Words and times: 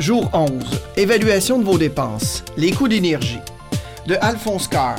Jour 0.00 0.30
11. 0.32 0.50
Évaluation 0.96 1.58
de 1.58 1.64
vos 1.64 1.76
dépenses. 1.76 2.42
Les 2.56 2.70
coûts 2.70 2.88
d'énergie. 2.88 3.40
De 4.06 4.16
Alphonse 4.22 4.66
Carr. 4.66 4.96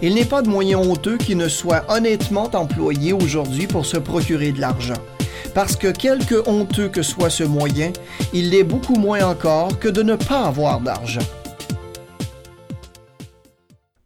Il 0.00 0.14
n'est 0.14 0.24
pas 0.24 0.40
de 0.40 0.48
moyen 0.48 0.78
honteux 0.78 1.18
qui 1.18 1.34
ne 1.34 1.48
soit 1.48 1.84
honnêtement 1.90 2.48
employé 2.54 3.12
aujourd'hui 3.12 3.66
pour 3.66 3.84
se 3.84 3.98
procurer 3.98 4.52
de 4.52 4.60
l'argent. 4.62 5.02
Parce 5.52 5.76
que 5.76 5.88
quelque 5.88 6.48
honteux 6.48 6.88
que 6.88 7.02
soit 7.02 7.28
ce 7.28 7.44
moyen, 7.44 7.92
il 8.32 8.48
l'est 8.48 8.64
beaucoup 8.64 8.96
moins 8.96 9.22
encore 9.26 9.78
que 9.78 9.88
de 9.88 10.02
ne 10.02 10.16
pas 10.16 10.46
avoir 10.46 10.80
d'argent. 10.80 11.20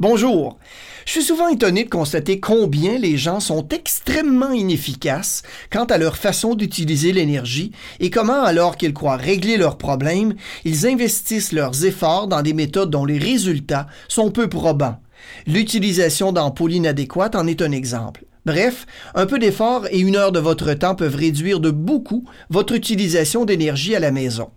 Bonjour. 0.02 0.58
Je 1.06 1.12
suis 1.12 1.22
souvent 1.22 1.46
étonné 1.46 1.84
de 1.84 1.88
constater 1.88 2.40
combien 2.40 2.98
les 2.98 3.16
gens 3.16 3.38
sont 3.38 3.68
extrêmement 3.68 4.50
inefficaces 4.50 5.44
quant 5.70 5.84
à 5.84 5.96
leur 5.96 6.16
façon 6.16 6.56
d'utiliser 6.56 7.12
l'énergie 7.12 7.70
et 8.00 8.10
comment, 8.10 8.42
alors 8.42 8.76
qu'ils 8.76 8.94
croient 8.94 9.14
régler 9.14 9.56
leurs 9.56 9.78
problèmes, 9.78 10.34
ils 10.64 10.88
investissent 10.88 11.52
leurs 11.52 11.84
efforts 11.84 12.26
dans 12.26 12.42
des 12.42 12.52
méthodes 12.52 12.90
dont 12.90 13.04
les 13.04 13.16
résultats 13.16 13.86
sont 14.08 14.32
peu 14.32 14.48
probants. 14.48 14.98
L'utilisation 15.46 16.32
d'ampoules 16.32 16.72
inadéquates 16.72 17.36
en 17.36 17.46
est 17.46 17.62
un 17.62 17.70
exemple. 17.70 18.24
Bref, 18.44 18.86
un 19.14 19.26
peu 19.26 19.38
d'effort 19.38 19.86
et 19.92 20.00
une 20.00 20.16
heure 20.16 20.32
de 20.32 20.40
votre 20.40 20.74
temps 20.74 20.96
peuvent 20.96 21.14
réduire 21.14 21.60
de 21.60 21.70
beaucoup 21.70 22.24
votre 22.50 22.74
utilisation 22.74 23.44
d'énergie 23.44 23.94
à 23.94 24.00
la 24.00 24.10
maison. 24.10 24.50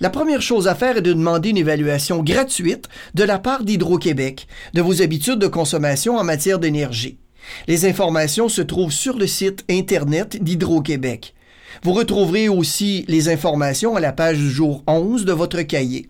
La 0.00 0.10
première 0.10 0.42
chose 0.42 0.68
à 0.68 0.74
faire 0.74 0.96
est 0.96 1.02
de 1.02 1.12
demander 1.12 1.50
une 1.50 1.56
évaluation 1.56 2.22
gratuite 2.22 2.88
de 3.14 3.24
la 3.24 3.38
part 3.38 3.64
d'Hydro-Québec 3.64 4.46
de 4.74 4.82
vos 4.82 5.02
habitudes 5.02 5.38
de 5.38 5.46
consommation 5.46 6.16
en 6.16 6.24
matière 6.24 6.58
d'énergie. 6.58 7.18
Les 7.66 7.86
informations 7.86 8.48
se 8.48 8.62
trouvent 8.62 8.92
sur 8.92 9.18
le 9.18 9.26
site 9.26 9.64
Internet 9.70 10.42
d'Hydro-Québec. 10.42 11.34
Vous 11.82 11.92
retrouverez 11.92 12.48
aussi 12.48 13.04
les 13.08 13.28
informations 13.28 13.96
à 13.96 14.00
la 14.00 14.12
page 14.12 14.38
du 14.38 14.50
jour 14.50 14.82
11 14.86 15.24
de 15.24 15.32
votre 15.32 15.62
cahier. 15.62 16.08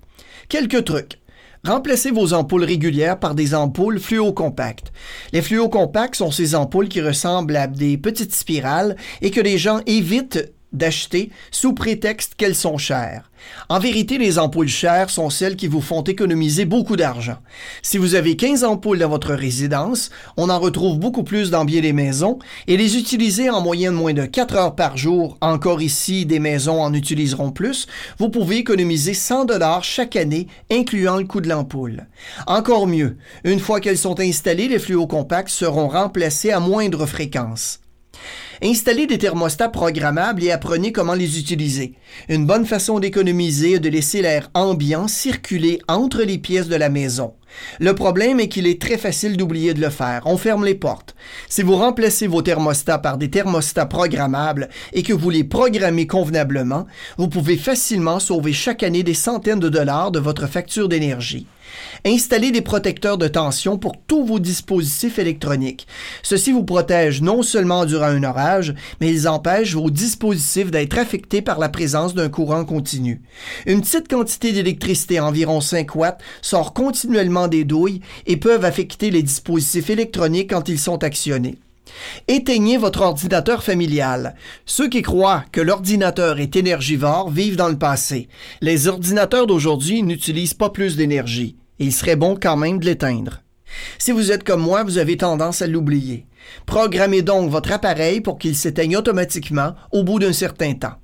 Quelques 0.49 0.85
trucs. 0.85 1.19
Remplacez 1.65 2.13
vos 2.13 2.35
ampoules 2.35 2.65
régulières 2.65 3.19
par 3.19 3.35
des 3.35 3.55
ampoules 3.55 3.99
fluocompactes. 3.99 4.93
Les 5.33 5.43
fluocompacts 5.43 6.15
sont 6.15 6.31
ces 6.31 6.55
ampoules 6.55 6.89
qui 6.89 7.01
ressemblent 7.01 7.57
à 7.57 7.67
des 7.67 7.99
petites 7.99 8.35
spirales 8.35 8.97
et 9.21 9.31
que 9.31 9.41
les 9.41 9.59
gens 9.59 9.81
évitent 9.87 10.53
d'acheter 10.73 11.31
sous 11.51 11.73
prétexte 11.73 12.35
qu'elles 12.37 12.55
sont 12.55 12.79
chères. 12.79 13.31
En 13.69 13.79
vérité, 13.79 14.19
les 14.19 14.39
ampoules 14.39 14.69
chères 14.69 15.11
sont 15.11 15.31
celles 15.31 15.57
qui 15.57 15.69
vous 15.69 15.81
font 15.81 16.03
économiser 16.03 16.65
beaucoup 16.65 16.97
d'argent. 16.97 17.39
Si 17.83 17.99
vous 17.99 18.15
avez 18.15 18.37
15 18.37 18.65
ampoules 18.65 18.99
dans 18.99 19.09
votre 19.09 19.33
résidence, 19.33 20.11
on 20.37 20.51
en 20.51 20.59
retrouve 20.59 20.99
beaucoup 20.99 21.23
plus 21.23 21.51
dans 21.51 21.65
bien 21.65 21.81
des 21.81 21.93
maisons 21.93 22.39
et 22.67 22.77
les 22.77 22.97
utiliser 22.97 23.51
en 23.51 23.61
moyenne 23.61 23.95
moins 23.95 24.13
de 24.13 24.25
4 24.25 24.57
heures 24.57 24.75
par 24.75 24.97
jour, 24.97 25.39
encore 25.41 25.81
ici 25.81 26.27
des 26.27 26.39
maisons 26.39 26.83
en 26.83 26.93
utiliseront 26.93 27.53
plus, 27.53 27.87
vous 28.19 28.29
pouvez 28.29 28.57
économiser 28.57 29.15
100 29.15 29.47
dollars 29.47 29.85
chaque 29.85 30.17
année, 30.17 30.49
incluant 30.71 31.17
le 31.17 31.25
coût 31.25 31.41
de 31.41 31.49
l'ampoule. 31.49 32.07
Encore 32.47 32.87
mieux, 32.87 33.17
une 33.45 33.61
fois 33.61 33.81
qu'elles 33.81 33.99
sont 33.99 34.21
installées, 34.21 34.69
les 34.69 34.79
fluocompacts 34.79 35.49
seront 35.49 35.89
remplacés 35.89 36.51
à 36.51 36.61
moindre 36.61 37.07
fréquence. 37.07 37.81
Installez 38.63 39.07
des 39.07 39.19
thermostats 39.19 39.69
programmables 39.69 40.43
et 40.43 40.51
apprenez 40.51 40.91
comment 40.91 41.15
les 41.15 41.39
utiliser. 41.39 41.95
Une 42.29 42.45
bonne 42.45 42.67
façon 42.67 42.99
d'économiser 42.99 43.75
est 43.75 43.79
de 43.79 43.89
laisser 43.89 44.21
l'air 44.21 44.51
ambiant 44.55 45.07
circuler 45.07 45.81
entre 45.87 46.23
les 46.23 46.39
pièces 46.39 46.69
de 46.69 46.75
la 46.75 46.89
maison. 46.89 47.35
Le 47.79 47.95
problème 47.95 48.41
est 48.41 48.49
qu'il 48.49 48.67
est 48.67 48.81
très 48.81 48.99
facile 48.99 49.37
d'oublier 49.37 49.75
de 49.75 49.81
le 49.81 49.91
faire. 49.91 50.23
On 50.27 50.37
ferme 50.37 50.65
les 50.65 50.75
portes. 50.75 51.15
Si 51.49 51.63
vous 51.63 51.77
remplacez 51.77 52.27
vos 52.27 52.43
thermostats 52.43 52.99
par 52.99 53.17
des 53.17 53.31
thermostats 53.31 53.87
programmables 53.87 54.69
et 54.93 55.03
que 55.03 55.13
vous 55.13 55.31
les 55.31 55.45
programmez 55.45 56.07
convenablement, 56.07 56.87
vous 57.17 57.29
pouvez 57.29 57.57
facilement 57.57 58.19
sauver 58.19 58.53
chaque 58.53 58.83
année 58.83 59.05
des 59.05 59.15
centaines 59.15 59.61
de 59.61 59.69
dollars 59.69 60.11
de 60.11 60.19
votre 60.19 60.47
facture 60.47 60.89
d'énergie. 60.89 61.47
Installez 62.05 62.51
des 62.51 62.63
protecteurs 62.63 63.19
de 63.19 63.29
tension 63.29 63.79
pour 63.79 63.93
tous 64.07 64.25
vos 64.25 64.39
dispositifs 64.39 65.19
électroniques. 65.19 65.87
Ceci 66.23 66.53
vous 66.53 66.65
protège 66.65 67.23
non 67.23 67.43
seulement 67.43 67.85
durant 67.85 68.07
un 68.07 68.25
orage, 68.25 68.75
mais 69.01 69.11
ils 69.11 69.29
empêchent 69.29 69.75
vos 69.75 69.91
dispositifs 69.91 70.71
d'être 70.71 70.99
affectés 70.99 71.43
par 71.43 71.59
la 71.59 71.69
présence 71.69 72.15
d'un 72.15 72.29
courant 72.29 72.65
continu. 72.65 73.23
Une 73.67 73.81
petite 73.81 74.09
quantité 74.09 74.53
d'électricité, 74.53 75.21
environ 75.21 75.61
5 75.61 75.95
watts, 75.95 76.21
sort 76.43 76.73
continuellement 76.73 77.49
des 77.49 77.65
douilles 77.65 78.01
et 78.27 78.37
peuvent 78.37 78.65
affecter 78.65 79.11
les 79.11 79.23
dispositifs 79.23 79.91
électroniques 79.91 80.51
quand 80.51 80.69
ils 80.69 80.79
sont 80.79 81.03
actionnés. 81.05 81.59
Éteignez 82.29 82.77
votre 82.77 83.03
ordinateur 83.03 83.63
familial. 83.63 84.35
Ceux 84.67 84.89
qui 84.89 85.03
croient 85.03 85.45
que 85.53 85.61
l'ordinateur 85.61 86.41
est 86.41 86.57
énergivore 86.57 87.31
vivent 87.31 87.57
dans 87.57 87.69
le 87.69 87.79
passé. 87.79 88.29
Les 88.61 88.89
ordinateurs 88.89 89.47
d'aujourd'hui 89.47 90.03
n'utilisent 90.03 90.55
pas 90.55 90.71
plus 90.71 90.97
d'énergie. 90.97 91.57
Il 91.79 91.93
serait 91.93 92.17
bon 92.17 92.37
quand 92.41 92.57
même 92.57 92.79
de 92.79 92.87
l'éteindre. 92.87 93.43
Si 93.99 94.13
vous 94.13 94.33
êtes 94.33 94.45
comme 94.45 94.63
moi, 94.63 94.83
vous 94.83 94.99
avez 94.99 95.17
tendance 95.17 95.63
à 95.63 95.67
l'oublier. 95.67 96.27
Programmez 96.67 97.23
donc 97.23 97.51
votre 97.51 97.73
appareil 97.73 98.21
pour 98.21 98.39
qu'il 98.39 98.57
s'éteigne 98.57 98.97
automatiquement 98.97 99.75
au 99.93 100.03
bout 100.03 100.19
d'un 100.19 100.33
certain 100.33 100.75
temps. 100.75 100.95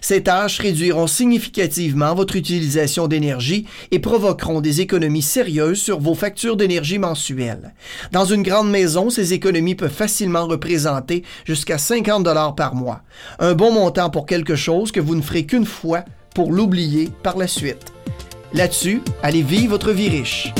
Ces 0.00 0.22
tâches 0.22 0.58
réduiront 0.58 1.06
significativement 1.06 2.14
votre 2.14 2.36
utilisation 2.36 3.08
d'énergie 3.08 3.66
et 3.90 3.98
provoqueront 3.98 4.60
des 4.60 4.80
économies 4.80 5.22
sérieuses 5.22 5.80
sur 5.80 6.00
vos 6.00 6.14
factures 6.14 6.56
d'énergie 6.56 6.98
mensuelles. 6.98 7.74
Dans 8.12 8.24
une 8.24 8.42
grande 8.42 8.70
maison, 8.70 9.10
ces 9.10 9.32
économies 9.32 9.74
peuvent 9.74 9.90
facilement 9.90 10.46
représenter 10.46 11.22
jusqu'à 11.44 11.78
50 11.78 12.22
dollars 12.22 12.54
par 12.54 12.74
mois. 12.74 13.02
Un 13.38 13.54
bon 13.54 13.72
montant 13.72 14.10
pour 14.10 14.26
quelque 14.26 14.56
chose 14.56 14.92
que 14.92 15.00
vous 15.00 15.14
ne 15.14 15.22
ferez 15.22 15.46
qu'une 15.46 15.66
fois 15.66 16.04
pour 16.34 16.52
l'oublier 16.52 17.08
par 17.22 17.36
la 17.36 17.46
suite. 17.46 17.92
Là-dessus, 18.52 19.02
allez 19.22 19.42
vivre 19.42 19.70
votre 19.70 19.92
vie 19.92 20.08
riche. 20.08 20.52